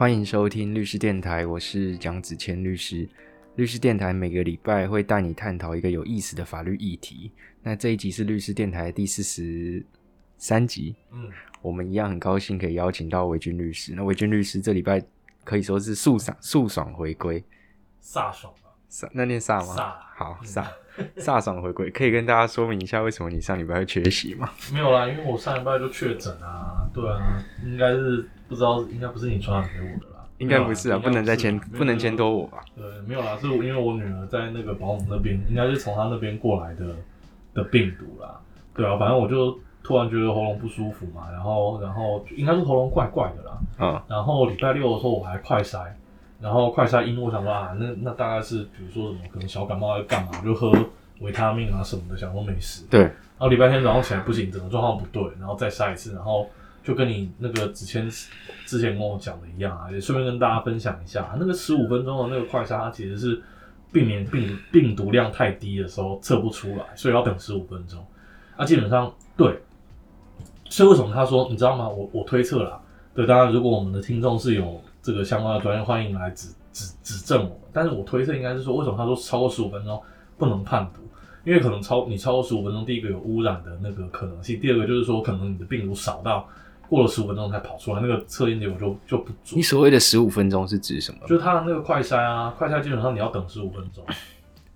[0.00, 3.06] 欢迎收听律师电台，我是蒋子谦律师。
[3.56, 7.30] 律师电台每个礼拜会带你探讨一个有意思的法律议题。
[7.62, 9.84] 那这一集是律师电台第四十
[10.38, 11.28] 三集，嗯，
[11.60, 13.92] 我们一样很高兴可以邀请到维军律师。
[13.94, 15.04] 那维军律师这礼拜
[15.44, 17.44] 可以说是速爽速爽回归，
[18.02, 19.74] 飒爽啊，飒那念飒吗？
[19.76, 20.64] 飒好飒
[21.16, 24.50] 飒 爽回归，可以跟大家说明一下为什么你上礼拜会缺席吗？
[24.72, 32.58] 没有啦，因为我上礼拜就确诊啊，对啊，应该是不知道，应该不是你传染给我的啦，应该不是啊，不能再牵不能牵拖我吧？
[32.76, 36.84] 对，没有啦，是因为我女儿在那个保姆那边，应该是从她那边过来的
[37.54, 38.38] 的病毒啦。
[38.74, 43.58] 对啊，反正我就突然觉得喉咙不舒服嘛，然后然后应该是喉咙怪怪的啦。
[43.78, 45.86] 嗯然后礼拜六的时候我还快筛，
[46.40, 50.72] 然后快筛阴，我想说啊，那那大概是比如说什么可能小感冒要干嘛，我就喝
[51.20, 52.84] 维他命啊什么的，想说没事。
[52.90, 56.48] 对，然后礼拜天早上起来不行，整个状况不对，然后再筛一次，然后
[56.82, 58.08] 就跟你那个子谦
[58.64, 63.42] 之前跟我讲的一样啊，也顺便跟大家分享一下，那个十五分钟的那个快筛，它其实是
[63.92, 68.02] 避免病病毒量太低的时候测不出来，所以要等十五分钟。
[68.56, 69.58] 那、基本上对，
[70.70, 71.88] 所以为什么他说你知道吗？
[71.88, 72.80] 我我推测啦，
[73.14, 77.60] 对，当然如果我们的听众是有这个相关的专业，欢迎来指指指正我。
[77.72, 80.00] 但是我推测应该是说，为什么他说超过十五分钟
[80.36, 81.00] 不能判读？
[81.44, 86.46] 因为可能超你超过十五分钟，第一个有污染的那个可能性，第二个就是说可能你的病毒少到
[86.88, 89.62] 过了十五分钟才跑出来，那个测验结果就就不足你。
[89.62, 91.20] 所谓的十五分钟是指什么？
[91.26, 94.04] 就是它的那个快筛啊，快筛基本上你要等十五分钟。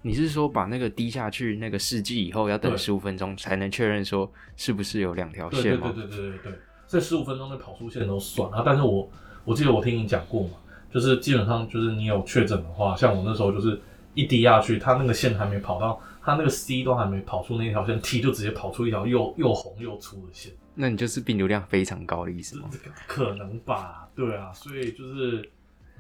[0.01, 5.93] 你是说把那个滴下去那个试剂以后要等十五分钟才能确认说是不是有两条对对线吗？
[5.95, 6.53] 对对对对对，
[6.87, 8.63] 这十五分钟的跑出线都算啊。
[8.65, 9.11] 但是我
[9.45, 10.55] 我记得我听你讲过嘛，
[10.91, 13.81] 就是基本上就是你有确诊的话，像我那时候就是
[14.15, 20.53] 一滴下去，它那个线还没跑到，它那个 C 都还没跑出那条线，T 就直接跑出一条又又红又粗的线。
[20.75, 22.69] 那你就是病毒量非常高的意思吗？
[23.07, 25.49] 可能吧，对啊，所以就是，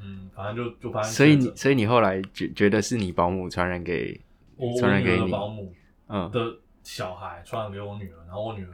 [0.02, 4.20] 嗯，反正就就反正所以你所以你后来觉觉得是你保姆传染给
[4.80, 5.72] 传染给你保姆
[6.08, 6.40] 嗯的
[6.82, 8.70] 小孩传染给我女儿，然后我女儿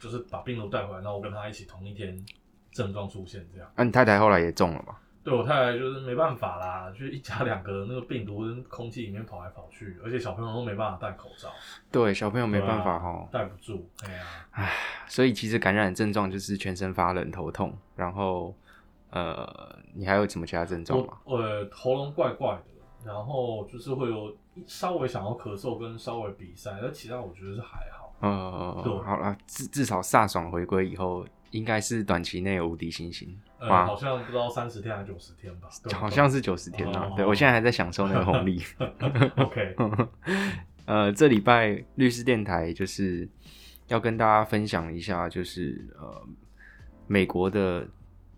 [0.00, 2.20] 就是把病毒带回来，然后我跟她一起同一天
[2.78, 3.68] 症状出现这样。
[3.74, 4.96] 啊，你太太后来也中了吗？
[5.24, 11.50] 对我太太就是没办法啦，就是一家两个那个病毒跟空气里面跑来跑去，而且小朋友都没办法戴口罩，
[11.90, 13.28] 对，小朋友没办法哈。
[13.30, 13.86] 戴不住。
[14.06, 14.70] 哎呀，
[15.06, 18.54] 所以其实感染的症状就是全身发冷、头痛，然后
[19.10, 21.18] 呃，你还有什么其他症状吗？
[21.24, 22.62] 呃喉咙怪怪的，
[23.04, 24.34] 然后就是会有
[24.66, 28.14] 稍微想要咳嗽跟稍微鼻塞，但其他我觉得是还好。
[28.20, 33.36] 呃对，好了，至至少飒爽回归以后，应该是短期内有无敌星星。
[33.58, 35.68] 呃，哇好像不知道三十天还是九十天吧？
[35.82, 38.62] 对好像是九十天啊哦，对我现在还在享受那个红利。
[39.36, 39.74] OK，
[40.86, 43.28] 呃，这礼拜律师电台就是
[43.88, 46.26] 要跟大家分享一下，就是呃，
[47.06, 47.86] 美国的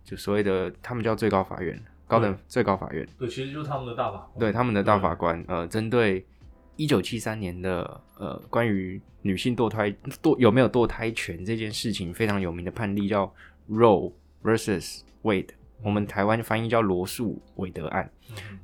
[0.03, 4.39] 就所谓的他们叫最高法院，高等最高法院，对，其实就是他们的大法官。
[4.39, 6.25] 对他们的大法官，呃，针对
[6.81, 13.31] 一九七三年的呃关于女性堕胎 堕有没有堕胎权这件事情非常有名的判例，叫
[13.69, 14.11] Roe
[14.43, 15.49] versus Wade，
[15.83, 18.11] 我们台湾翻译叫罗素韦德案。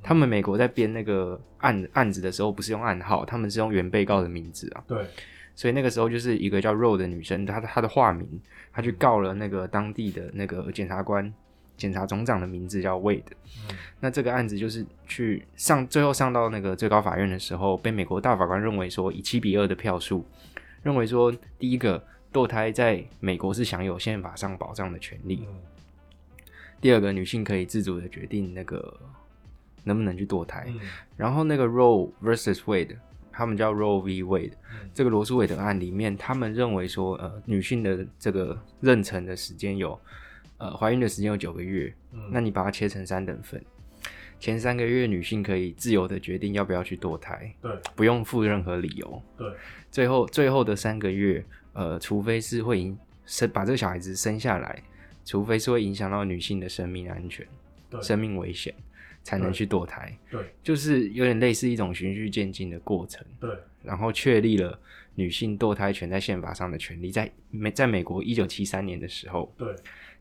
[0.01, 4.83] 他们美国在编那个案案子的时候，不是用暗号，他们是用原被告的名字啊。
[4.87, 5.05] 对，
[5.53, 8.41] 所以那个时候就是一个叫 Roe 的女生，她她的化名，
[8.73, 11.31] 她去告了那个当地的那个检察官、
[11.77, 13.23] 检察总长的名字叫 Wade。
[13.69, 13.77] 嗯。
[13.99, 20.25] 那这个案子就是去上，最后上到那个最高法院的时候，被美国大法官认为说，以七比二的票数，
[20.83, 25.55] 认为说，第一个堕胎在美国是享有宪法上保障的权利，嗯。
[26.79, 28.99] 第二个女性可以自主的决定那个
[29.83, 30.65] 能不能去堕胎。
[30.67, 30.79] 嗯。
[31.15, 32.97] 然后那个 Roe versus Wade，
[33.31, 34.23] 他们叫 Roe v.
[34.23, 34.89] Wade，嗯。
[34.93, 39.99] 这个罗素韦德案里面，他们认为说，呃，女性的这个妊娠的时间有，
[40.57, 43.63] 呃，怀孕的时间有九个月，嗯，那你把它切成三等份，
[44.39, 49.21] 前三个月女性可以自由的决定要不要去堕胎，对不用付任何理由。
[49.37, 49.47] 对，
[49.91, 54.81] 最后最后的三个月，呃，除非是会影生把这个小孩子生下来，
[55.25, 57.45] 除非是会影响到女性的生命安全、
[57.89, 58.73] 对生命危险，
[59.23, 60.17] 才能去堕胎。
[60.31, 63.49] 对就是有点类似一种循序渐进的过程，对，
[63.83, 64.79] 然后确立了
[65.15, 69.67] 女性堕胎权在宪法上的权利，在美在美国一九七三年的时候，对，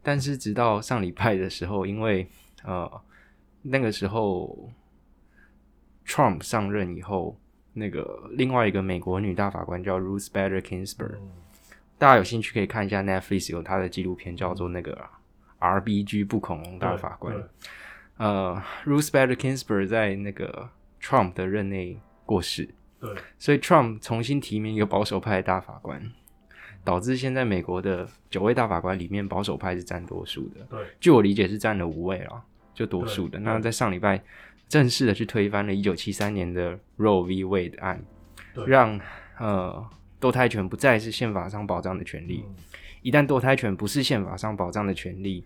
[0.07, 2.29] 但是直到上礼拜的时候，因为
[2.63, 2.89] 呃
[3.63, 4.71] 那个时候
[6.07, 7.37] Trump 上任以后，
[7.73, 11.31] 那个另外一个美国女大法官叫 Ruth Bader Ginsburg，、嗯。
[11.99, 14.97] 大家有兴趣可以看一下 Netflix 有她的纪录片，叫做那个
[15.59, 17.35] RBG 不恐龙大法官。
[18.19, 20.71] 呃，Ruth Bader Ginsburg 在那个
[21.03, 22.69] Trump 的任内过世，
[23.01, 23.11] 对。
[23.41, 26.13] 所以 Trump 重新提名一个保守派的大法官，
[26.87, 30.65] 导致现在美国的九位大法官里面保守派是占多数的。
[30.71, 32.43] 对，据我理解是占了五位啊。
[32.77, 33.39] 就多数的。
[33.39, 34.23] 那在上礼拜
[34.69, 37.43] 正式的去推翻了一九七三年的 Roe v.
[37.43, 38.05] Wade 案，
[38.53, 39.01] 对让
[39.39, 39.83] 呃
[40.21, 42.45] 堕胎权不再是宪法上保障的权利。
[42.47, 42.55] 嗯
[43.01, 45.43] 一旦堕胎权不是宪法上保障的权利，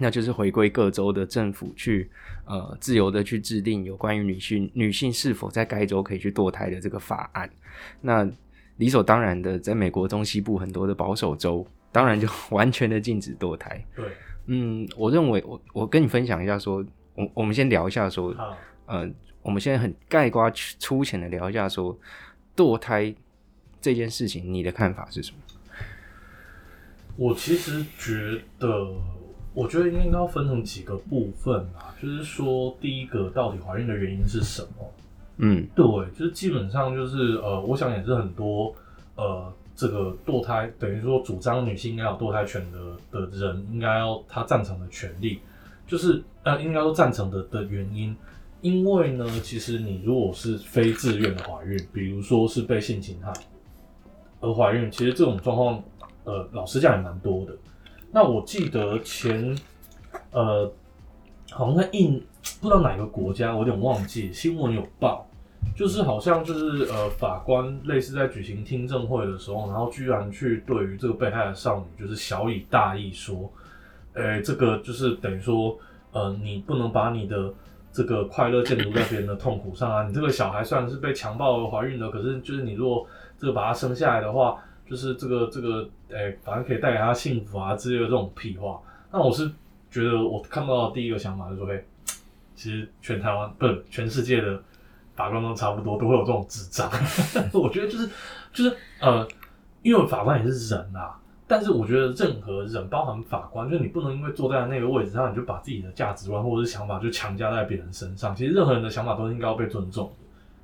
[0.00, 2.10] 那就是回归各州的政府去
[2.46, 7.48] 呃自由的去制定有关于女性女性是否在该州可以去堕胎的这个法案。
[8.00, 8.28] 那
[8.80, 13.84] 理所当然的，在美国中西部很多的保守州，当然就 完全的禁止堕胎。
[13.94, 14.06] 对，
[14.46, 16.82] 嗯，我认为我我跟你分享一下说，
[17.14, 18.56] 我我们先聊一下说，好，
[18.86, 19.06] 呃，
[19.42, 21.94] 我们现在很概括粗浅的聊一下说，
[22.56, 23.14] 堕胎
[23.82, 25.38] 这件事情，你的看法是什么？
[27.16, 28.88] 我其实觉得，
[29.52, 34.90] 我觉得应该要分成几个部分啊，就是说，第一个到底怀孕的原因是什么？
[35.40, 38.74] 嗯对，就是基本上就是呃，我想也是很多
[39.16, 42.78] 呃，这个堕胎等于说主张女性应该有堕胎权的
[43.10, 45.40] 的人，应该要他赞成的权利，
[45.86, 48.14] 就是呃，应该说赞成的的原因。
[48.62, 53.32] 因为呢，其实你如果是非自愿的怀孕，比如说是被性侵害
[54.40, 55.82] 而怀孕，其实这种状况，
[56.24, 57.56] 呃，老实讲也蛮多的。
[58.12, 59.56] 那我记得前，
[60.30, 60.70] 呃，
[61.50, 62.22] 好像在印
[62.60, 65.26] 不知道哪个国家，我有点忘记，新闻有报，
[65.76, 73.50] 就是好像就是呃法官类似在举行听证会的时候，然后居然去对于这个被害的少女就是小以大义说，
[74.12, 75.78] 呃，这个就是等于说，
[76.12, 77.52] 呃，你不能把你的
[77.92, 80.06] 这个快乐建筑在别人的痛苦上啊！
[80.06, 83.06] 你这个小孩虽然是被强暴而怀孕的，可是就是你如果
[83.38, 88.80] 这个把他生下来的话，就是这个这个，诶、反正可以带给他幸福啊之类的这种屁话。
[89.12, 89.50] 那我是
[89.90, 91.84] 觉得我看到的第一个想法就是说，嘿，
[92.54, 94.62] 其实全台湾不是全世界的
[95.20, 96.90] 法官都差不多，都会有这种智障。
[97.52, 98.08] 我觉得就是
[98.52, 99.26] 就是呃，
[99.82, 108.34] 因为法官也是人啊，但是我觉得任何人，包含法官，就是你不能因为坐在那个位置上，你就把自己的价值观或者是想法就强加在别人身上。
[108.34, 110.12] 其实任何人的想法都应该要被尊重的。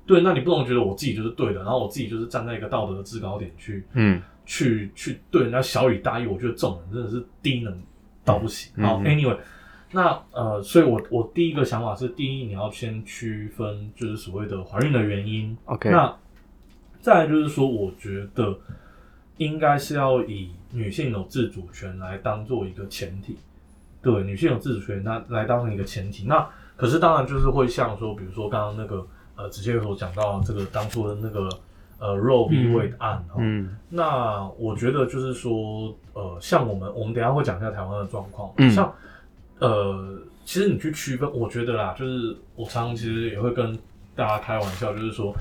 [0.05, 6.25] 对，那你不能觉得我自己就是对的，然后我自己就是站在一个道德的制高点去嗯去去对人家小以大义。
[6.25, 7.77] 我觉得这种人真的是低能
[8.23, 8.71] 到不行。
[8.81, 9.37] 好嗯，anyway，
[9.91, 15.57] 那呃，所以我我第一个想法是，第一你要先区分就是所谓的怀孕的原因。
[15.65, 16.13] ，OK，那
[16.99, 18.57] 再来就是说，我觉得
[19.37, 23.37] 应该是要以女性有自主权来当做一个前提，
[24.01, 26.25] 对，女性有自主权，那来当成一个前提。
[26.25, 26.45] 那
[26.75, 29.07] 可是当然就是会像说，比如说刚刚那个
[29.37, 31.47] 呃，直接所讲到这个当初的那个
[31.97, 32.55] 呃 Roe v.
[32.57, 38.93] 嗯 Wade 案哦，嗯那我觉得就是说，呃，像我们我们等一下会讲一下台湾的状况，嗯像
[39.59, 43.77] 呃，其实你去区分，我觉得啦，就是我常常其实也会跟
[44.15, 45.33] 大家开玩笑，就是说，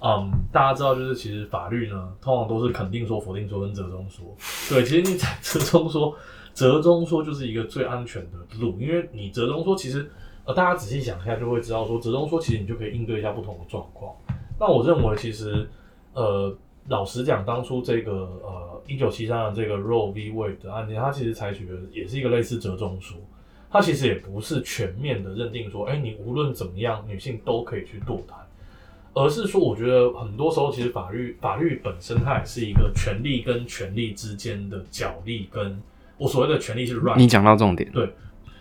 [0.00, 4.24] 嗯，大家知道，就是其实法律呢，通常都是肯定说、否定说跟折中说。
[4.68, 6.14] 对，其实你在折中说，
[6.52, 10.10] 折中说就是一个最安全的路，因为你折中说，其实
[10.44, 14.14] 呃，大家仔细想一下就会知道说，折中说其实你就可以应对一下不同的状况。
[14.60, 15.66] 那我认为其实
[16.12, 16.54] 呃，
[16.88, 20.30] 老实讲，当初这个呃一九七三的这个 Roe v.
[20.30, 23.16] Wade 案件，它其实采取的也是一个类似折中说。
[23.72, 28.34] 它其实也不是全面的认定说，哎、你无论怎么样，女性都可以去堕胎，
[29.14, 35.80] 而是说，我觉得很多时候其实法律法律本身它也是一个权利跟权利之间的角力，跟
[36.18, 38.08] 我所谓的权利是 right，你讲到重点，对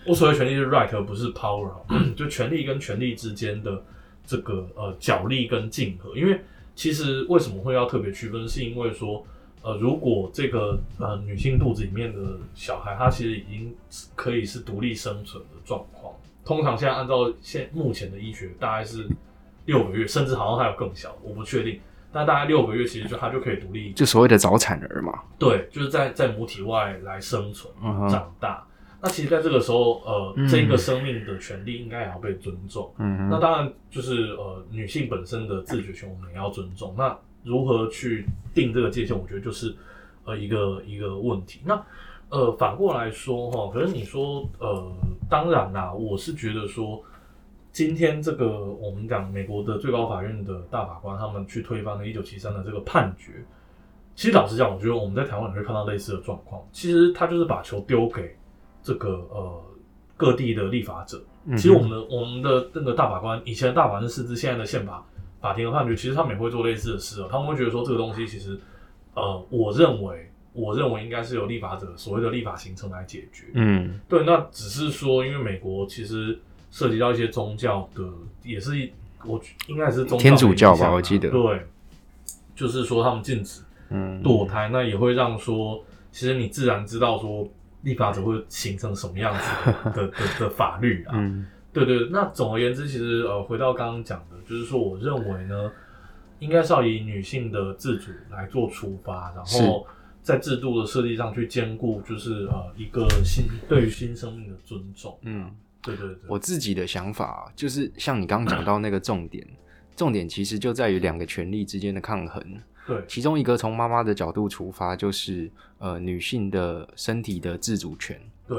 [0.06, 3.84] 我所谓权利是 right，而不是 power，哦 就权利跟权利之间的
[4.26, 6.18] 这个呃角力跟竞合。
[6.18, 6.40] 因为
[6.74, 9.24] 其实为什么会要特别区分，是因为说
[9.64, 13.76] 呃，如果这个呃女性肚子里面的小孩，她其实已经
[14.16, 16.14] 可以是独立生存的状况。
[16.44, 19.08] 通常现在按照现目前的医学，大概是
[19.66, 21.80] 六个月，甚至好像还有更小，我不确定。
[22.12, 28.66] 但大概六个月，其实就她就可以独立就所谓的早产儿嘛，对，就是在在母体外来生存、嗯长大。
[29.04, 32.94] 那其实，在这个时候，呃，嗯这个生命的权利应该也要被尊重。
[33.00, 36.94] 嗯，那当然，就是呃，女性本身的自觉权，我们也要尊重。
[36.96, 39.76] 那如何去定这个界限，我觉得就是
[40.26, 41.62] 呃一个一个问题。
[41.66, 41.82] 那
[42.30, 44.92] 呃反过来说哈，可是你说呃，
[45.30, 47.04] 当然啦，我是觉得说，
[47.72, 53.44] 今天这个我们讲美国的最高法院的大法官他们去推翻了一九七三的这个判决，
[54.16, 56.62] 其实老实讲，我觉得我们在台湾也会看到类似的状况。
[56.72, 58.36] 其实他就是把球丢给
[58.84, 59.64] 这个呃
[60.16, 61.22] 各地的立法者。
[61.58, 65.04] 其实我们的我们的那个大法官，以前的大法官是自现在的宪法
[65.42, 67.28] 法庭的判决，其实他们也会做类似的事哦。
[67.30, 68.58] 他们会觉得说这个东西其实，
[69.16, 73.48] 呃，我认为我认为应该是由立法者所谓的立法形成来解决。
[73.54, 78.04] 嗯对，那只是说，因为美国其实涉及到一些宗教的，
[78.44, 78.92] 也是一
[79.26, 81.66] 我应该也是宗教的天主教吧我记得对，
[82.56, 87.48] 就是说他们禁止嗯，堕胎，那也会让说，其实你自然知道说，
[87.82, 91.12] 立法者会形成什么样子的 的的的法律啊？
[91.16, 95.72] 嗯对对，那总而言之，其实呃，回到刚刚讲的，就是说，我认为呢，
[96.40, 99.88] 应该是要以女性的自主来做出发，然后
[100.22, 105.18] 在制度的设计上去兼顾，就是呃一个新对于新生命的尊重。
[105.22, 105.50] 嗯，
[105.82, 109.48] 对对对，我自己的想法就是像你刚刚讲到那个重点，
[109.96, 112.44] 重点其实就在于两个权利之间的抗衡。
[112.88, 118.58] 对其中一个从妈妈的角度出发，就是呃女性的身体的自主权，对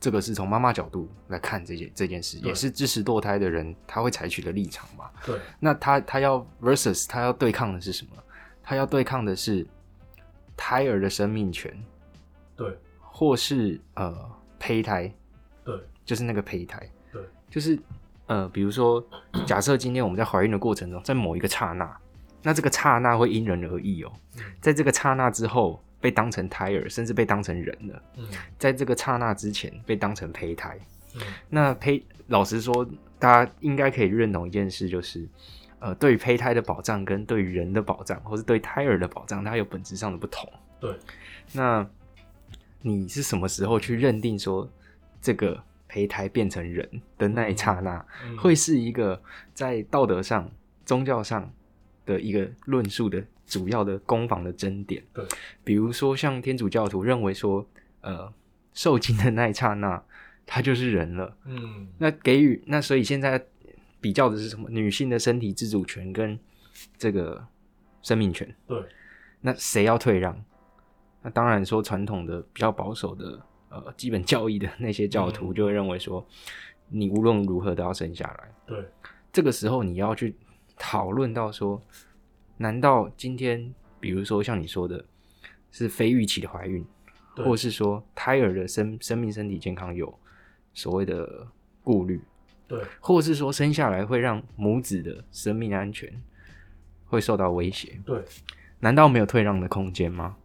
[0.00, 5.10] 这个是从妈妈角度来看这件这件事，也是支持堕胎的人他会采取的立场嘛。
[5.26, 5.38] 对。
[5.60, 8.12] 那他他要 versus 他要对抗的是什么？
[8.62, 9.66] 他要对抗的是
[10.56, 11.70] 胎儿的生命权，
[12.56, 12.78] 对。
[12.98, 14.16] 或是呃
[14.58, 15.12] 胚胎，
[15.62, 15.78] 对。
[16.06, 16.80] 就是那个胚胎，
[17.12, 17.22] 对。
[17.50, 17.78] 就是
[18.26, 19.04] 呃，比如说，
[19.44, 22.00] 假设今天我们在怀孕的过程中，在某一个刹那，
[22.42, 24.44] 那这个刹那会因人而异哦，嗯。
[24.62, 28.26] 在这个刹那之后被当成胎儿，甚至被当成人了，嗯。
[28.58, 30.78] 在这个刹那之前被当成胚胎。
[31.14, 31.20] 嗯。
[31.48, 32.88] 那胚，老实说，
[33.18, 35.28] 大家应该可以认同一件事，就是，
[35.78, 40.50] 呃，对于胚胎的保障跟对于人的保障，或是对胎儿的保障，它有本质上的不同。
[40.80, 40.96] 对。
[41.52, 41.86] 那
[42.80, 44.66] 你是什么时候去认定说
[45.20, 46.88] 这个胚胎变成人
[47.18, 48.38] 的那一刹那，嗯。
[48.38, 49.20] 会是一个
[49.52, 50.50] 在道德上、
[50.86, 51.52] 宗教上
[52.06, 55.02] 的一个论述的主要的攻防的争点？
[55.12, 55.24] 对
[55.64, 57.66] 比如说像天主教徒认为说，
[58.00, 58.32] 呃，
[58.72, 60.00] 受精的那一刹那，
[60.46, 61.36] 他就是人了。
[61.44, 63.44] 嗯那给予那所以现在
[64.00, 64.70] 比较的是什么？
[64.70, 66.38] 女性的身体自主权跟
[66.96, 67.44] 这个
[68.00, 68.54] 生命权。
[68.68, 68.80] 对
[69.40, 70.42] 那谁要退让？
[71.22, 76.24] 那当然说传统的比较保守的呃基本教义的那些教徒嗯就会认为说，
[76.88, 78.54] 你无论如何都要生下来。
[78.66, 78.88] 对
[79.32, 80.36] 这个时候你要去
[80.78, 81.82] 讨论到说，
[82.60, 85.02] 难道今天比如说像你说的，
[85.72, 86.84] 是非预期的怀孕，
[87.34, 90.12] 对或是说胎儿的生生命身体健康有
[90.74, 91.48] 所谓的
[91.82, 92.20] 顾虑，
[92.68, 96.12] 对或是说生下来会让母子的生命安全
[97.06, 98.22] 会受到威胁，对
[98.78, 100.36] 难道没有退让的空间吗？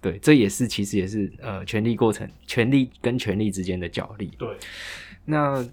[0.00, 4.30] 对，这也是其实也是呃权力过程，权力跟权力之间的角力。
[4.38, 4.56] 对
[5.24, 5.66] 那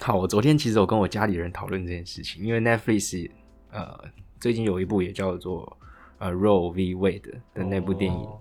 [0.00, 3.28] 好，我昨天其实我跟我家里人讨论这件事情，因为 Netflix
[3.72, 3.98] 呃
[4.46, 5.76] 最近有一部也叫做
[6.18, 6.94] 呃 Roe v.
[6.94, 8.40] Wade 的那部电影，哦。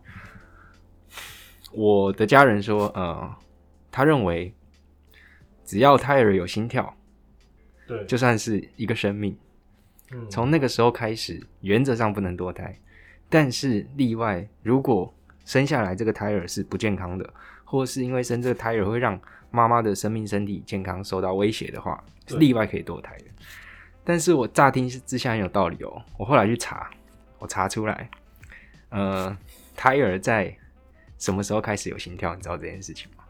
[1.71, 3.35] 我的家人说，呃，
[3.91, 4.53] 他认为
[5.63, 6.95] 只要胎儿有心跳，
[7.87, 9.35] 对，就算是一个生命，
[10.11, 10.29] 嗯。
[10.29, 12.77] 从那个时候开始，原则上不能堕胎，
[13.27, 15.11] 但是例外，如果
[15.43, 17.27] 生下来这个胎儿是不健康的，
[17.63, 19.19] 或是因为生这个胎儿会让
[19.49, 23.25] 妈妈的生命身体健康受到威胁的话，是例外可以堕胎的。
[24.05, 26.89] 但是我乍听之下很有道理哦，我后来去查，
[27.39, 28.09] 我查出来，
[28.89, 29.35] 呃，
[29.75, 30.55] 胎儿在
[31.17, 32.35] 什么时候开始有心跳？
[32.35, 33.23] 你知道这件事情吗？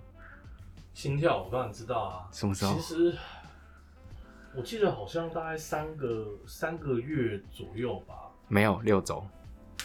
[0.94, 3.16] 心跳我当然知道啊，什么时候其实
[4.54, 8.14] 我记得好像大概三个三个月左右吧。
[8.48, 9.26] 没有，六周，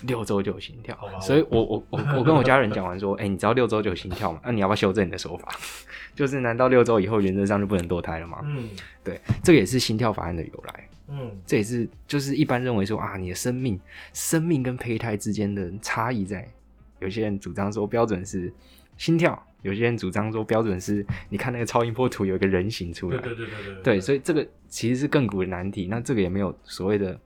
[0.02, 0.97] 六周就有心跳。
[1.21, 4.40] 所以我我我 我跟我家人讲完说，哎、你知道六周就有心跳吗？
[4.45, 5.49] 那、 你要不要修正你的说法？
[6.14, 8.40] 就是难道六周以后原则上就不能堕胎了吗？
[8.45, 8.69] 嗯
[9.02, 10.88] 对，这个也是心跳法案的由来。
[11.09, 13.80] 嗯，这也是就是一般认为说啊，你的生命
[14.12, 16.47] 生命跟胚胎之间的差异在，
[16.99, 18.52] 有些人主张说标准是
[18.97, 23.19] 心跳，有些人主张说标准是你看那个超音波图有一个人形出来。
[23.19, 25.87] 对对对对对对，所以这个其实是亘古的难题。
[25.88, 27.19] 那这个也没有所谓的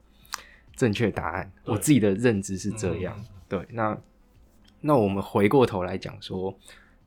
[0.75, 1.51] 正确答案。
[1.63, 3.19] 我自己的认知是这样。
[3.47, 3.97] 对，那
[4.81, 6.57] 那我们回过头来讲说，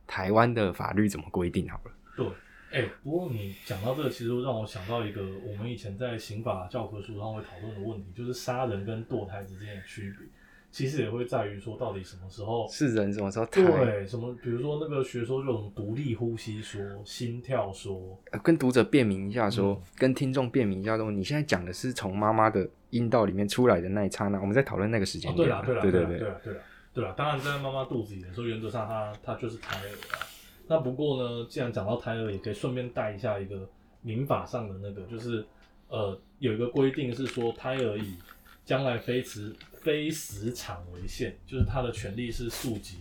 [0.07, 1.91] 台湾的法律怎么规定好了？
[2.17, 2.27] 对，
[2.71, 10.27] 哎、不过你讲到这个，其实让我想到一个我们以前在刑法教科书上会讨论的问题，就是杀人跟堕胎之间的区别，
[10.71, 13.61] 其实也会在于说到底什么时候是人什么时候胎？
[13.63, 25.47] 对什么，比如说那个学说就有什么独立呼吸说、心跳说，呃跟读者辨明一下说，嗯跟听众辨明一下说，你现在讲的是从妈妈的阴道里面出来的那一刹那，我们在讨论那个时间哦，对。
[25.47, 26.59] 啦对啦对对对啦对啦
[26.93, 30.21] 对啦当然在妈妈肚子里的时候，原则上她她就是胎儿啊。
[30.67, 33.67] 那不过呢，既然讲到胎儿，也可以顺便带一下一个
[34.01, 35.43] 民法上的那个，就是
[35.87, 38.13] 呃有一个规定是说，胎儿以
[38.65, 42.97] 将来非死非死产为限，就是他的权利是溯及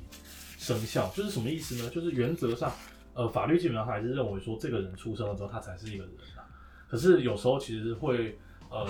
[0.59, 1.91] 生效，就是什么意思呢？
[1.91, 2.73] 就是原则上，
[3.15, 6.47] 呃，法律基本上还是认为说，这个人出生了之后，他才是一个人啊。
[6.89, 8.39] 可是有时候其实会
[8.71, 8.87] 呃，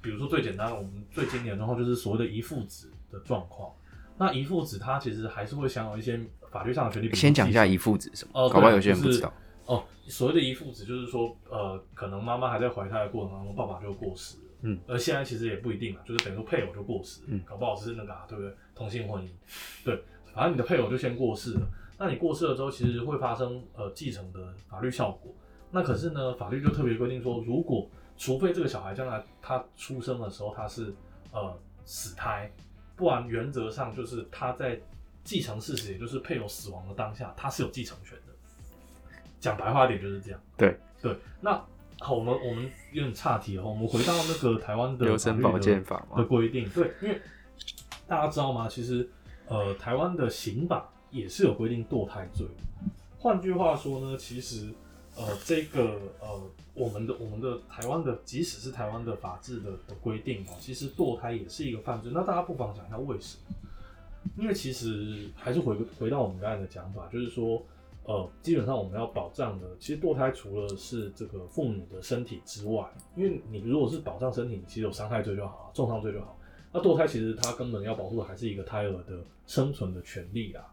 [0.00, 3.72] 比如说最简单的，我们最经典的状况就是所谓的遗父子的状况。
[4.18, 6.20] 那遗父子他其实还是会享有一些
[6.50, 7.14] 法律上的权利。
[7.14, 9.28] 先讲一下继遗父子什么，哦搞不好对有些人不知道。
[9.28, 14.51] 就是哦，所谓的遗父子就是说，呃，可能妈妈还在怀胎的过程当中，爸爸就过世了。
[14.62, 18.54] 嗯，而现在其实也不一定啊，就是等于说配偶就过世了，嗯搞不好是那个、啊、对不对？
[18.74, 19.28] 同性婚姻，
[19.84, 20.02] 对，
[20.32, 21.60] 反正你的配偶就先过世了。
[21.98, 25.32] 那你过世了之后，其实会发生呃继承的法律效果。
[25.70, 30.92] 那可是呢，法律就特别规定说，如果除非这个小孩将来他出生的时候他是
[31.32, 32.50] 呃死胎，
[32.96, 34.80] 不然原则上就是他在
[35.24, 38.32] 继承事实，也就是配偶死亡的当下，他是有继承权的。
[39.38, 40.40] 讲白话点就是这样。
[40.56, 41.60] 对对，那
[42.02, 47.22] 好，我们我们有点岔题哦，我们回到那个台湾的优生保健法的，规定，对，因为
[48.08, 48.66] 大家知道吗？
[48.68, 49.08] 其实
[49.46, 52.44] 呃，台湾的刑法也是有规定堕胎罪。
[53.18, 54.70] 换句话说呢，其实
[55.14, 56.42] 呃，这个呃，
[56.74, 62.10] 我们的我们的台湾的，即使是台湾的法制的的规定哦，其实堕胎也是一个犯罪。
[62.12, 63.54] 那大家不妨想一下为什么？
[64.36, 67.62] 因为其实还是回回到我们刚才的讲法，就是说。
[68.04, 72.84] 呃，基本上我们要保障的，其实堕胎除了是这个妇女的身体之外，
[73.16, 76.36] 因为你如果是保障身体，你其实有伤害罪就好，重伤罪就好。
[76.72, 80.64] 那堕胎其实它根本要保护的还是一个胎儿的生存的权利啊，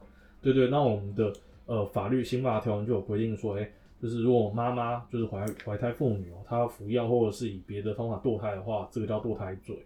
[0.41, 0.69] 对对。
[0.69, 1.31] 那我们的
[1.65, 3.71] 呃法律刑法条文就有规定说，哎，
[4.01, 9.77] 就是如果妈妈就是怀怀胎妇女哦，她服药或者是以别的方法堕胎的话，这个叫堕胎罪。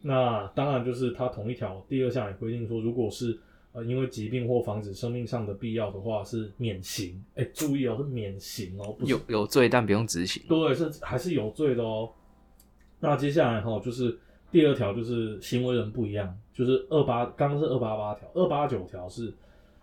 [0.00, 3.36] 那当然就是它同一条第二项也规定说，如果是
[3.78, 7.22] 呃，因为疾病或防止生命上的必要的话，是免刑。
[7.36, 10.42] 哎，注意哦，是免刑哦，不是有有罪但不用执行。
[10.48, 12.10] 对，是还是有罪的哦。
[12.98, 14.18] 那接下来哈，就是
[14.50, 19.32] 第二条，就是行为人不一样，就是二八，刚刚是二八八条，二八九条是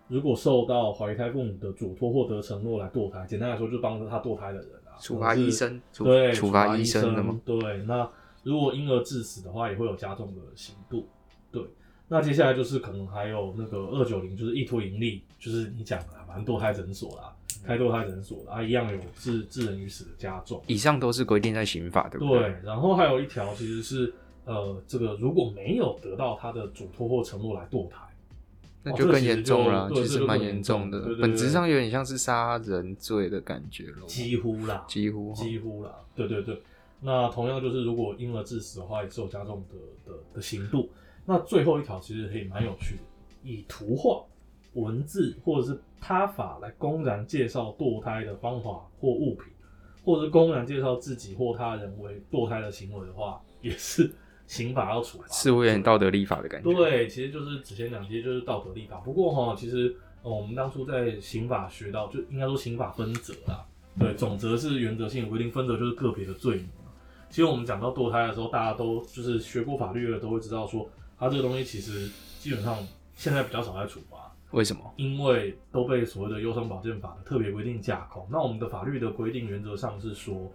[0.08, 7.40] 如果受到怀胎妇女的嘱托或得承诺来堕胎，简单来说，就帮着他堕胎的人啊，处罚医生，对，处罚医生的吗？
[7.44, 8.10] 对，那
[8.42, 11.08] 如果婴儿致死的话，也会有加重的刑度，
[11.50, 11.62] 对。
[12.08, 17.34] 那接下来就是可能还有那个二九零，就是意图盈利，就是你讲的，反正堕胎诊所啦，
[17.64, 20.62] 开堕胎诊所啊，一样有致致人于死的加重。
[20.68, 22.38] 以上都是规定在刑法，对不对？
[22.38, 22.56] 对。
[22.62, 27.96] 然后还有一条其实是，呃，这个如果没有得到他的嘱托或承诺来堕胎，
[28.84, 34.06] 那就更严重了，其实蛮严重的，本质上有点像是杀人罪的感觉咯。
[34.06, 36.62] 几乎啦，几乎，几乎啦，对对对。
[37.00, 40.88] 那同样就是如果婴儿致死的话，也是有加重的的的刑度。
[41.26, 43.02] 那最后一条其实也蛮有趣的，
[43.42, 44.24] 以图画、
[44.74, 49.52] 文字或者是他法来公然介绍堕胎的方法或物品，
[50.04, 54.08] 或者是公然介绍自己或他人为堕胎的行为的话，也是
[54.46, 56.72] 刑法要处罚，似乎有点道德立法的感觉。
[56.72, 58.98] 对，其实就是之前讲，其实就是道德立法。
[58.98, 63.66] 不过哈，其实我们当初在刑法学到，就应该说刑法分则啦。
[63.98, 66.68] 对，总则是原则性的规定，分则就是个别的罪名。
[67.30, 70.88] 其实我们讲到堕胎的时候，大家都就是学过法律的都会知道说。
[71.18, 72.78] 它这个东西其实基本上
[73.14, 74.82] 现在比较少在处罚，为什么？
[74.96, 78.26] 因为都被所谓的优生保健法的特别规定架空。
[78.30, 80.52] 那我们的法律的规定原则上是说，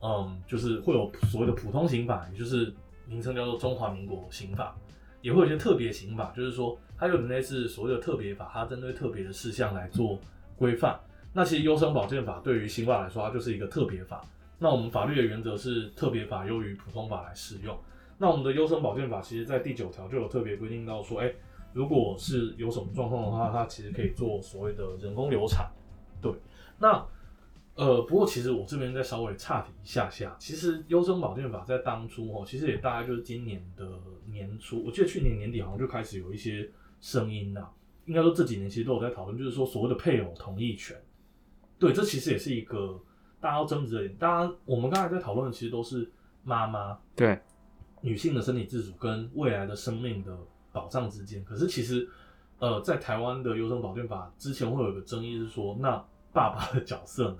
[0.00, 2.72] 嗯，就是会有所谓的普通刑法，也就是
[3.06, 4.74] 名称叫做中华民国刑法，
[5.20, 10.18] 也会有一些特别刑法，就是说它有点类似所谓的特别法，它针对特别的事项来做
[10.56, 10.98] 规范。
[11.32, 14.24] 那其实优生保健法对于刑法来说，它就是一个特别法。
[14.58, 17.78] 那我们法律的原则是特别法优于普通法来适用。
[18.18, 21.32] 那我们的优生保健法，其实在第九条就有特别规定到说，哎，
[21.72, 25.70] 如果是有什么状况的话，它其实可以做所谓的人工流产。
[26.20, 26.32] 对，
[26.78, 27.06] 那
[27.76, 33.88] 呃，不过其实我这边再稍微岔题一下下，其实优生保健法在当初哦，其实也大概就是今年的
[34.26, 36.68] 年初，我记得去年年底好像就开始有一些
[37.00, 37.70] 声音了，
[38.06, 41.00] 应该说这几年其实都有在讨论，就是说所谓的配偶同意权。
[41.78, 43.00] 对，这其实也是一个
[43.38, 44.16] 大家要争执的点。
[44.16, 46.10] 当然，我们刚才在讨论的其实都是
[46.42, 46.98] 妈妈。
[47.14, 47.38] 对。
[48.00, 50.36] 女性的身体自主跟未来的生命的
[50.72, 52.08] 保障之间，可是其实，
[52.58, 57.38] 呃，在台湾的优生保健法之前会有一个争议是说，那爸爸的角色呢？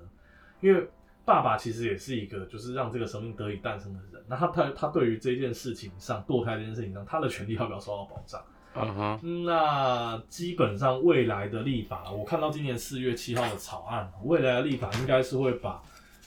[0.61, 0.87] 因为
[1.23, 8.41] 爸爸其实也是一个就是让这个生命得以诞生的人，那他他他对于这件事情上堕胎这件事情上，他的权利要不要受到保障？
[8.75, 15.81] 嗯哼，那基本上未来的立法，我看到今年四月七号的草案，未来的立法应该是会把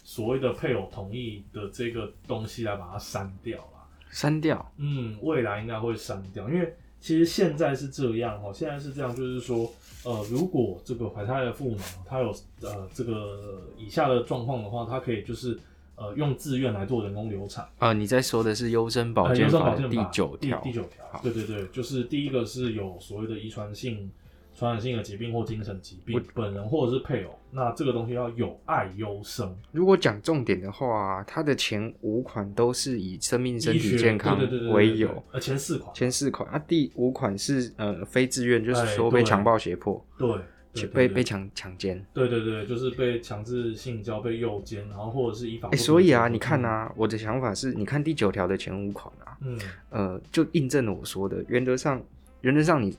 [0.05, 3.72] 所谓的配偶同意的这个东西来把它删掉了。
[4.13, 9.69] 删掉，嗯，未来应该会删掉，因为其实现在是这样哦，现在是这样，就是说，
[10.05, 15.59] 呃，如果这个怀胎的父母他有呃这个以下的状况的话，他可以就是
[15.97, 17.93] 呃用自愿来做人工流产啊。
[17.93, 24.11] 你在说的是优生保健法第九条，第九条，对对对，就是第一个是有所谓的遗传性。
[24.55, 29.57] 传染性的疾病或精神疾病，本人或者是配偶，那这个东西要有爱优生。
[29.73, 34.39] 如果讲重点的话，它的前五款都是以生命、身体健康
[34.73, 45.71] 为由，呃，前四款，前四款，啊，第五款是呃非自愿，就是说被强暴胁迫，对，被被强强奸，对对对，就是被强制性交、被诱奸，然后或者是依法。
[45.73, 52.03] 哎，所以啊，你看啊，我的想法是，你看第九条的前五款啊，嗯，呃，就印证了我说的，原则上，
[52.43, 52.95] 原则上你。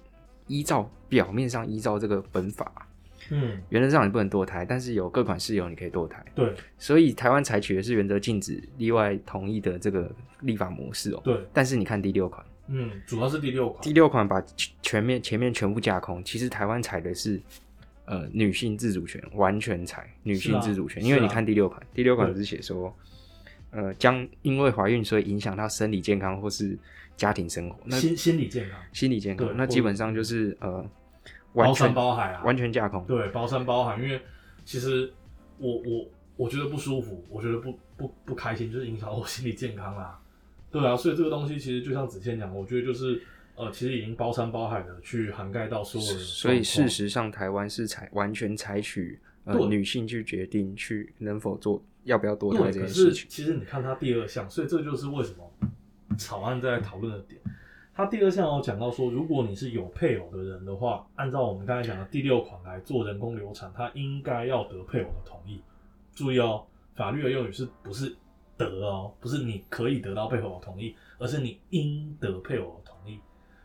[0.47, 2.87] 依照表面上依照这个本法，
[3.29, 6.23] 嗯，原则上你不能堕胎，但是有各款事由你可以堕胎。
[6.35, 6.53] 对。
[6.77, 11.21] 所以台湾采取的是原则禁止、例外同意的这个立法模式哦。
[11.23, 13.81] 对，但是你看第六款，嗯，主要是第六款。
[13.81, 14.43] 第，六款把
[14.81, 17.41] 全面前面全部架空，其实台湾采的是
[18.05, 22.37] 呃女性自主权，完全采女性自主权，啊因为你看第六款，第六款对。
[22.37, 22.93] 是写说，
[23.73, 26.77] 呃，将因为怀孕所以影响到生理健康或是
[27.17, 30.85] 家庭生活，那心心理健康，心理健康对，那基本上就是呃
[31.53, 33.03] 完包山全包海啊，完全架空。
[33.05, 34.21] 对，包山包海，因为
[34.63, 35.11] 其实
[35.57, 40.19] 我我我觉得不舒服，我觉得不不不开心，就是影响我心理健康啦。
[40.71, 43.21] 对啊，所以这个东西其实就像子谦讲，我觉得就是
[43.55, 46.27] 呃，其实已经包山包海的去涵盖到所有的状况。
[46.27, 53.29] 所以事实上，台湾是采完全采取呃对女性去决定去能否做要不要堕胎对，这可是件事情。
[53.29, 55.49] 其实你看他第二项，所以这就是为什么
[56.17, 57.41] 草案在讨论的点。
[57.95, 65.61] 他第二项有讲到说，如果你是有配偶的人的话，按照我们刚才讲的第六款来做人工流产，他应该要得配偶的同意。
[66.13, 68.15] 注意哦，法律的用语是不是
[68.57, 72.82] 得哦，不是你可以得到配偶的同意，而是你应得配偶的。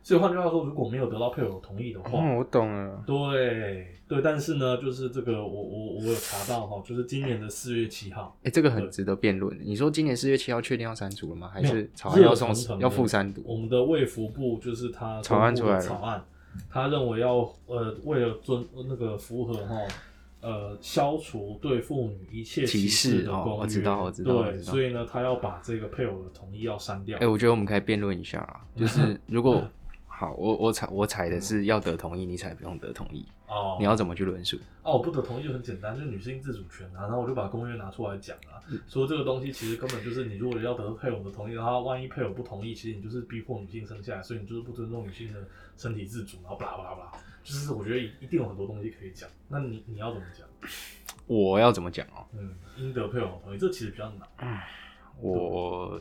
[0.09, 3.05] 所以换句话说，如果没有得到配偶同意的话，嗯，我懂了。
[3.07, 9.55] 对对，但是呢，就是这个我我我有查到哈，就是今年的四月七号，哎、这个很值得辩论。
[9.63, 11.51] 你说今年四月七号确定要删除了吗？
[11.53, 13.43] 还是草案要送要复删读？
[13.45, 16.25] 我们的卫福部就是他草案出来了草案，
[16.71, 19.77] 他认为要呃为了遵那个符合哈
[20.41, 27.19] 呃消除对妇女一切歧视的公约，我知道我知道对，所以呢，他要把这个配偶的同意要删掉。
[27.19, 29.63] 哎、我觉得我们可以辩论一下啊，就是 如果
[30.19, 34.57] 好，我我采我采的是要得同意，你采不用得同意，哦，你要怎么去论述？
[34.83, 45.39] 哦，我不得同意就很简单，就是女性自主权啊，然后我就把公约拿出来讲啊，说这个东西其实根本就是你如果要得配偶的同意的话，万一配偶不同意，其实你就是逼迫女性生下来，所以你就是不尊重女性的
[45.77, 47.13] 身体自主，然后巴拉巴拉巴拉，
[47.45, 50.45] 就是我觉得一定有很多东西可以讲，那你你要怎么讲？
[51.29, 52.27] 我要怎么讲哦？
[52.33, 54.61] 嗯，应得配偶同意，这其实比较难。
[55.21, 56.01] 我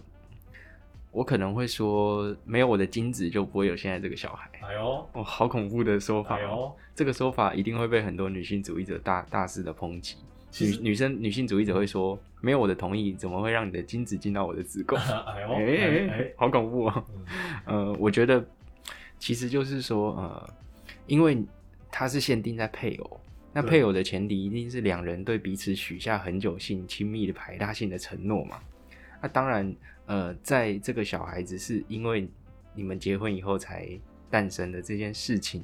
[1.17, 4.47] 我可能会说，没有我的精子就不会有现在这个小孩。
[4.61, 6.37] 哎呦，哦，好恐怖的说法、哦！
[6.37, 10.15] 哎呦，这个说法一定会被很多女性主义者大大肆的抨击。
[10.59, 14.95] 女女生女性主义者会说，没有我的同意，怎么会让你的精子进到我的子宫？
[15.25, 17.03] 哎呦，哎、哎哎，好恐怖哦！
[17.65, 18.45] 嗯 呃，我觉得
[19.17, 20.49] 其实就是说，呃，
[21.07, 21.43] 因为
[21.91, 23.19] 它是限定在配偶，
[23.53, 28.59] 那配偶的前提一定是两人对彼此许下很久性、亲密的排他性的承诺嘛。
[29.21, 29.75] 那当然，
[30.05, 32.27] 呃，在这个小孩子是因为
[32.73, 33.89] 你们结婚以后才
[34.29, 35.63] 诞生的这件事情，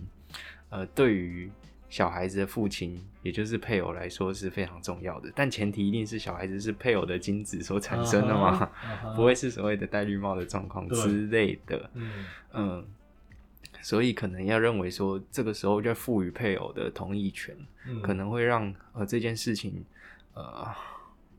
[0.70, 1.52] 呃，对于
[1.90, 5.32] 小孩子的父亲，也就是配偶来说是非常重要的。
[5.36, 8.68] 但前提一定是小孩子是配偶的精子所产生的嘛，
[9.16, 11.90] 不会是所谓的戴绿帽的状况之类的。
[11.94, 12.88] 嗯，嗯，
[13.82, 19.86] 所以可能要认为说，这个时候就赋予配偶的同意权，嗯可能会让呃这件事情，
[20.34, 20.68] 呃，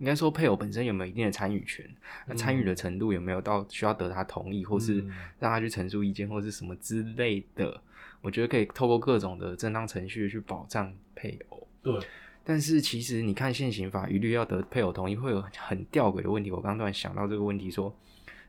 [0.05, 1.83] 应该说配偶本身有没有一定的参与权，
[2.27, 7.81] 那参与的程度有没有到需要得他同意，或是嗯让他去陈述意见，或是什么之类的，
[8.21, 11.67] 我觉得可以透过各种的正当程序去保障配偶。
[11.83, 11.99] 对，
[12.45, 16.51] 但是其实你看现行法一律要得配偶同意，会有很吊诡的问题。
[16.51, 17.97] 我刚刚突然想到这个问题说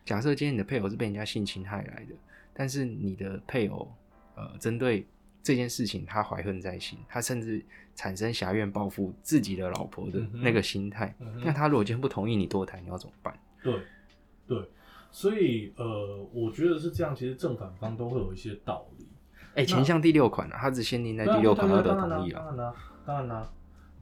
[0.04, 2.14] 假设今天你的配偶是被人家性侵害来的，
[2.54, 3.90] 但是你的配偶
[4.36, 5.08] 呃针对
[5.42, 7.64] 这件事情他怀恨在心，他甚至
[7.96, 13.34] 产生侠怨报复自己的老婆的那个心态，那他如果今天不同意你堕胎，你要怎么办？
[13.64, 13.74] 对，
[14.46, 14.70] 对，
[15.10, 19.08] 所以呃，我觉得是这样，其实正反方都会有一些道理。
[19.56, 22.42] 哎、前项第六款啊，他只限定在第六款要得同意啊。
[22.42, 23.50] 啦当然啦，当然啦，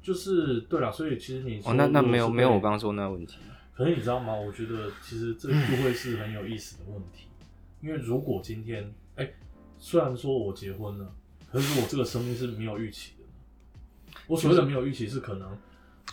[0.01, 3.37] 就是对了，所以其实你哦，那那没有没有我刚刚说那个问题。
[3.75, 4.33] 可是你知道吗？
[4.33, 7.27] 我觉得其实这就会是很有意思的问题，
[7.81, 9.31] 因为如果今天，哎、
[9.77, 11.11] 虽然说我结婚了，
[11.51, 13.22] 可是我这个生命是没有预期的呢。
[14.27, 15.57] 我所谓的没有预期是可能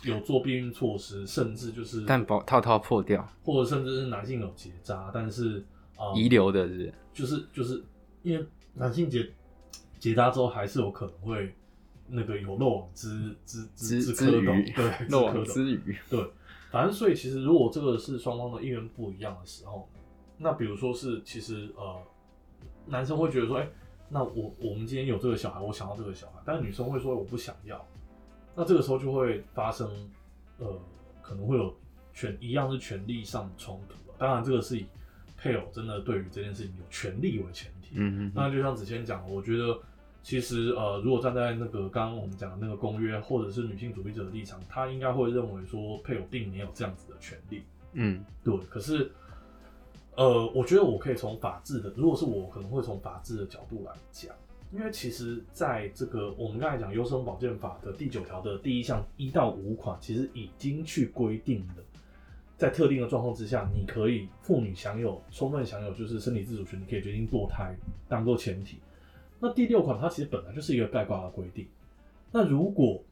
[0.05, 5.64] 有做避孕措施，甚至就是，但保套套破掉，或者甚至是男性有结扎，但是
[5.96, 7.83] 啊，遗留的是就是就是
[8.23, 8.44] 因为
[8.75, 9.31] 男性结
[9.99, 11.55] 结扎之后还是有可能会
[12.09, 15.96] 那个有漏网之之之之鱼对， 漏网之鱼。
[16.09, 16.25] 对，
[16.70, 19.88] 反正所以其实如果这个是双方的意愿不一样的时候，
[20.38, 22.01] 那比如说是其实呃，
[22.87, 23.68] 男生会觉得说，哎、
[24.09, 27.85] 那我我们今天有这个小孩，我想要这个小孩，但是女生会说我不想要，
[28.61, 29.88] 那这个时候就会发生
[30.59, 30.79] 呃，
[31.23, 31.75] 可能会有
[32.12, 34.14] 权一样是权利上的冲突了。
[34.18, 34.85] 当然这个是以
[35.35, 39.81] 配偶真的对于这件事情有权利为前提，嗯嗯那就像子谦讲，我觉得
[40.23, 47.62] 其实呃，如果站在那个刚刚我们讲的那个公约，或者是女性主义者的立场，他应该会认为说配偶并没有这样子的权利。
[47.94, 49.11] 嗯对，可是
[50.16, 54.37] 呃，我觉得我可以从法治的，如果是我，可能会从法治的角度来讲，
[54.73, 61.75] 因为其实在这个我们刚才讲优生保健法的第九条的第一项一到五款，其实已经去规定了，
[62.57, 67.75] 在特定的状况之下，你可以妇女享有充分享有就是身体自主权，你可以决定堕胎
[68.09, 68.79] 当做前提。
[69.41, 71.67] 那第六款它其实本来就是一个概括的规定。
[72.31, 73.03] 那如果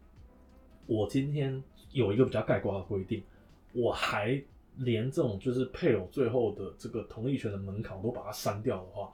[0.87, 3.21] 我今天有一个比较概括的规定，
[3.73, 4.41] 我还
[4.77, 9.11] 连这种就是配偶最后的这个同意权的门槛我都把它删掉的话，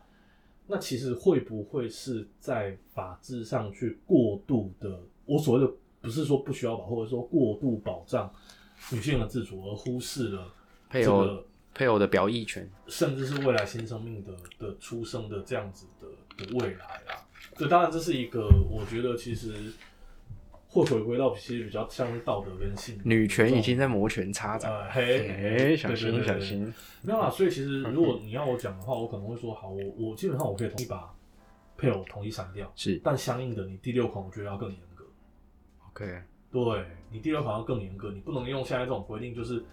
[0.67, 4.99] 那其实会不会是在法制上去过度的？
[5.27, 8.33] 我所谓的不是说不需要保，或者说过度保障
[8.91, 10.53] 女性的自主，而忽视了
[10.89, 16.07] 配偶这个配偶的表意权，甚至是未来新生命的的出生的这样子的
[16.45, 17.27] 的未来啊。
[17.57, 19.53] 这当然这是一个，我觉得其实
[20.75, 24.73] 会回归到其实比较像是道德跟性女权已经在摩拳擦掌。
[24.73, 26.75] 呃嘿，哎，小心小心。
[27.03, 31.15] 没有啦，所以其实如果你要我讲的话，我可能会说，好，我我基本上我可以同意把
[31.77, 35.05] 配偶同意删掉，是但相应的，你第六款我觉得要更严格。
[35.91, 39.65] OK，对你第六款要更严格，你不能用现在这种规定，就是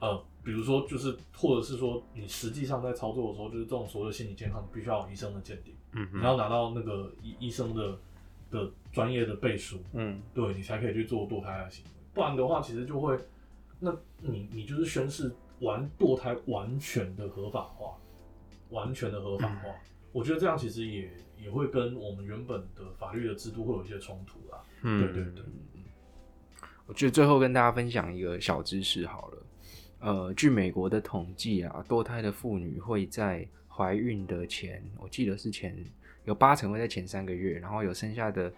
[0.00, 7.98] 呃，比如说就是或者是说你实际上在操作的时候，就是这种所谓的心理健康，你必须要有医生的鉴定，嗯哼，你要拿到那个医医生的
[8.56, 13.18] 的专业的背书，嗯，对你才可以去做堕胎的行为，不然的话，其实就会，
[13.78, 17.96] 那你你就是宣誓完堕胎完全的合法化，
[18.70, 19.70] 完全的合法化。
[20.12, 24.62] 我觉得这样其实也也会跟我们原本的法律的制度会有一些冲突啦。
[24.82, 25.44] 嗯对对对，
[26.86, 29.42] 我觉得最后跟大家分享一个小知识好了。
[29.98, 35.76] 呃，据美国的统计啊，堕胎的妇女会在怀孕的前，我记得是前
[36.26, 38.52] 有八成会在前三个月，然后有剩下的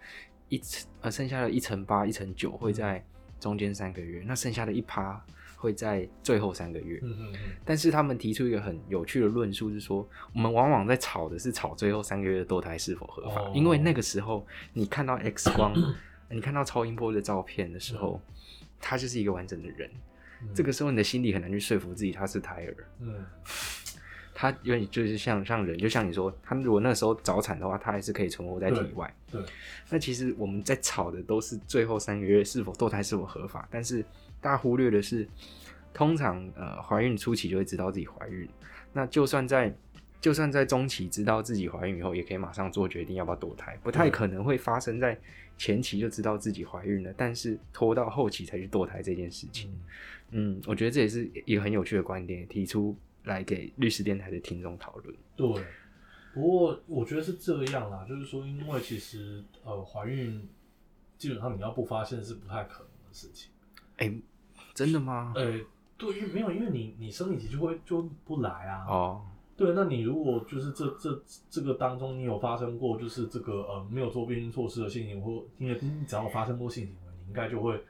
[0.49, 3.01] 一成呃剩下的一成八、一成九会在
[3.39, 5.23] 中间三个月，那剩下的一趴
[5.55, 6.99] 会在最后三个月。
[7.01, 15.73] 嗯嗯嗯，但是他们提出一个很有趣的论述，是说我们往往在吵的是吵最后三个月的堕胎是否合法，哦因为那个时候你看到 X 光，
[16.29, 18.19] 你看到超音波的照片的时候，
[18.79, 19.89] 他就是一个完整的人。
[20.41, 23.25] 嗯这个时候你的心里很难去说服自己他是胎儿，嗯
[24.41, 29.13] 他因为就是像像人，就像你说，他如果那时候早产的话，他还是可以存活在体外。
[29.29, 29.41] 对，
[29.89, 34.01] 那其实我们在吵的都是最后三个月是否堕胎是否合法，但是
[34.39, 35.27] 大家忽略的是，
[35.93, 38.47] 通常呃怀孕初期就会知道自己怀孕，
[38.93, 39.75] 那就算在
[40.21, 45.19] 就算在中期知道自己怀孕以后，也可以马上做决定要不要堕胎，不太可能会发生在
[45.57, 49.69] 前期就知道自己怀孕了，但是拖到后期才去堕胎这件事情。
[49.69, 49.81] 嗯
[50.31, 52.95] 嗯，我觉得这也是一个很有趣的观点，提出
[53.29, 55.15] 来给律师电台的听众讨论。
[55.37, 55.47] 对。
[56.31, 60.47] 不过我觉得是这样啦，就是说，因为其实呃怀孕
[61.17, 63.51] 基本上你要不发现是不太可能的事情。
[63.97, 64.13] 哎、
[64.75, 65.33] 真的吗？
[65.35, 65.59] 呃，
[65.97, 68.85] 对，因为没有，因为你你生理期就会就不来啊。
[68.87, 69.25] 哦，
[69.57, 77.83] 对，那你如果就是这这这个当中，你有发生过就是这个呃没有做避孕措施的性行为，或因为你只要有发生过性行为，你应该就会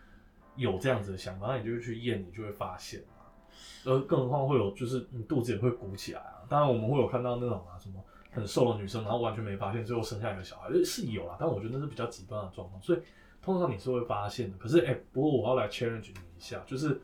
[0.55, 3.03] 有这样子的想法，那你就会去验，你就会发现
[3.49, 3.91] 嘛。
[3.91, 6.43] 而更何况会有就是你肚子也会鼓起来啊。
[6.47, 7.95] 当然我们会有看到那种啊什么
[8.31, 12.99] 很瘦的女生，然后完全没发现，最后生下一个小孩，呃是有啊，但我觉得那是比较极端的状况，所以
[13.41, 14.57] 通常你是会发现的。
[14.57, 17.01] 可是哎、不过我要来 challenge 你一下，就是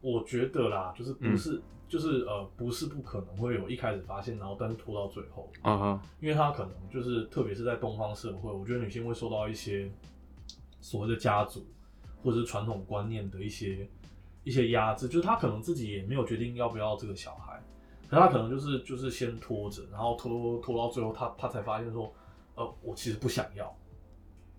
[0.00, 9.90] 我觉得啦，就是不是、就是呃不是不可能会有一开始发现，然后但是拖到最后，嗯哼，因为他可能就是特别是在东方社会，我觉得女性会受到一些
[10.80, 11.66] 所谓的家族
[12.22, 13.88] 或者是传统观念的一些
[14.44, 17.62] 一些压制，就是他可能自己也没有决定要不要这个小孩，
[18.08, 22.12] 可他可能就是就是先拖着，然后拖拖到最后他他才发现说，
[22.54, 23.74] 呃，我其实不想要，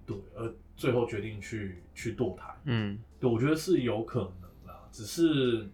[0.05, 2.99] 对，而最后决定去去堕胎，嗯。
[3.19, 5.69] 对，我觉得是有可能啦，只是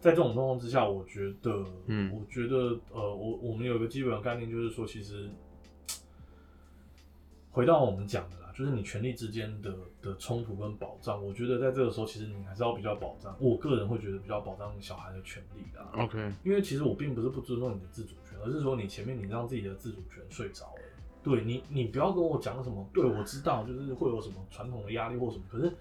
[0.00, 2.12] 在这种状况之下，我觉得，嗯。
[2.12, 5.30] 我觉得，呃，我我们有一个基本的概念，就是说，其实
[7.54, 15.88] 回到我们讲的啦，就是你权利之间的的冲突跟保障，我觉得在这个时候，其实你还是要比较保障，我个人会觉得比较保障小孩的权利啦。
[15.96, 20.82] ，OK，因为其实我并不是不尊重你的自主权，而是说你前面你让自己的自主权睡着了。
[21.22, 25.72] 对你，你不要跟我讲什么，对我知道就是会有什么传统的压力或什么，可是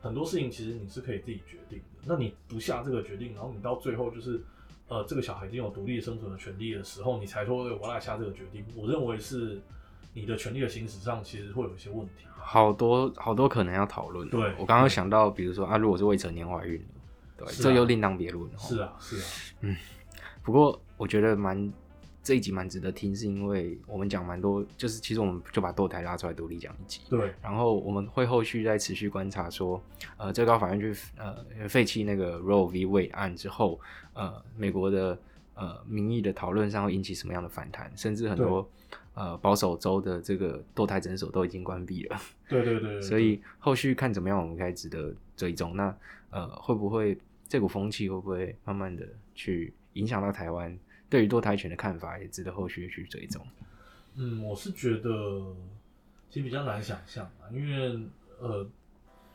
[0.00, 2.02] 很多事情其实你是可以自己决定的。
[2.04, 4.40] 那你不下这个决定，然后你到最后就是，
[4.86, 9.60] 呃，这个小孩已经有独立生存的权利的时候，你才说呃我要来下这个决定，我认为是
[10.16, 12.24] 你的权利的行使上其实会有一些问题。
[12.34, 14.26] 好多好多可能要讨论。
[14.30, 16.78] 对我刚刚想到，比如说啊，如果是未成年怀孕
[17.36, 18.44] 的，对，啊这又另当别论。
[18.46, 19.24] 哦是啊，是啊，
[19.60, 19.76] 嗯
[20.42, 21.70] 不过我觉得蛮
[22.22, 27.02] 这一集蛮值得听，是因为我们讲蛮多，就是其实我们就把堕胎拉出来独立讲一集。
[27.10, 29.82] 对，然后我们会后续再持续观察说，
[30.16, 32.86] 呃，最高法院去呃废弃那个 Roe v.
[32.86, 33.78] Wade 案之后，
[34.14, 35.18] 呃，美国的
[35.54, 38.68] 呃民意的讨论上会引起什么样的反弹，甚至很多
[39.16, 45.74] 呃保守州的这个堕胎诊所都已经关闭了，对对对对， 所以后续看怎么样，我们该值得追踪。
[45.74, 45.96] 那
[46.30, 53.44] 呃会不会这股风气会不会慢慢的去影响到台湾对于堕胎权的看法，也值得后续去追踪。
[54.16, 55.10] 嗯，我是觉得
[56.28, 57.98] 其实比较难想象啊，因为
[58.38, 58.66] 呃，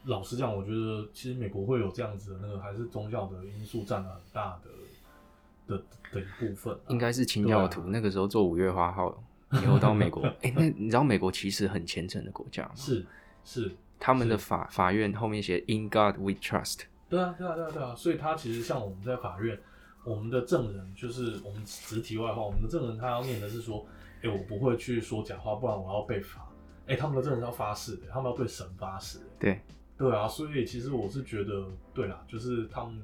[0.06, 12.72] 老实讲，我觉得其实美国会有这样子的那个，还是宗教的因素占了很大的的的一部分啊、应该是清教徒、啊那个时候做五月花号以后到美国， 哎、那你知道美国其实很虔诚的国家吗？
[12.76, 13.06] 是
[13.44, 19.60] 是，他们的法法院后面写 “In God We Trust”，对啊对啊对啊对啊，所以他其实像我们在法院，
[20.04, 23.86] 我们的证人就是我们只题外话，我们的证人他要念的是说，
[24.24, 26.48] 哎、我不会去说假话，不然我要被罚。
[26.88, 29.20] 哎、他们的证人要发誓的，他们要对神发誓。
[29.40, 29.62] 对，
[29.98, 33.02] 对啊，所以其实我是觉得，对啦，就是他们，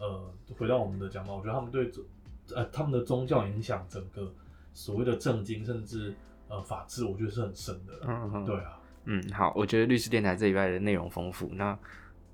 [0.00, 2.02] 呃，回到我们的讲法，我觉得他们对宗，
[2.54, 4.32] 呃，他们的宗教影响整个
[4.74, 6.12] 所谓的正经，甚至
[6.48, 8.00] 呃法治，我觉得是很深的啦。
[8.08, 11.78] 嗯嗯对啊，嗯，好，我觉得律师电台这礼拜的内容丰富，那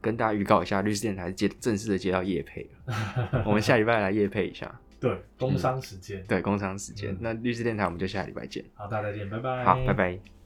[0.00, 6.24] 跟大家预告一下，律师电台接正式的接到夜配了， 我们下礼拜来夜配一下，对，工商时间。
[6.26, 9.64] 对，工商时间，嗯那律师电台我们就下礼拜见，好，大家再见，拜拜。
[9.64, 9.92] 好，拜。
[9.92, 10.39] 拜。